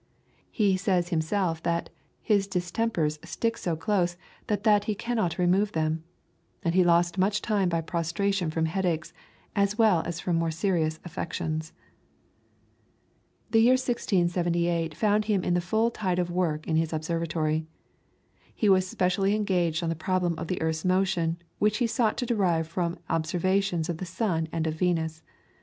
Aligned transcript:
He 0.49 0.77
says 0.77 1.09
himself 1.09 1.61
that 1.61 1.91
"his 2.23 2.47
distempers 2.47 3.19
stick 3.23 3.55
so 3.55 3.75
close 3.75 4.17
that 4.47 4.63
that 4.63 4.85
he 4.85 4.95
cannot 4.95 5.37
remove 5.37 5.73
them," 5.73 6.03
and 6.63 6.73
he 6.73 6.83
lost 6.83 7.19
much 7.19 7.39
time 7.39 7.69
by 7.69 7.81
prostration 7.81 8.49
from 8.49 8.65
headaches, 8.65 9.13
as 9.55 9.77
well 9.77 10.01
as 10.03 10.19
from 10.19 10.37
more 10.37 10.49
serious 10.49 10.99
affections. 11.05 11.71
The 13.51 13.59
year 13.61 13.73
1678 13.73 14.95
found 14.97 15.25
him 15.25 15.43
in 15.43 15.53
the 15.53 15.61
full 15.61 15.91
tide 15.91 16.17
of 16.17 16.31
work 16.31 16.65
in 16.67 16.77
his 16.77 16.93
observatory. 16.93 17.67
He 18.55 18.69
was 18.69 18.87
specially 18.87 19.35
engaged 19.35 19.83
on 19.83 19.89
the 19.89 19.93
problem 19.95 20.33
of 20.39 20.47
the 20.47 20.59
earth's 20.63 20.83
motion, 20.83 21.37
which 21.59 21.77
he 21.77 21.85
sought 21.85 22.17
to 22.17 22.25
derive 22.25 22.67
from 22.67 22.97
observations 23.07 23.87
of 23.87 23.97
the 23.99 24.05
sun 24.05 24.47
and 24.51 24.65
of 24.65 24.73
Venus. 24.73 25.21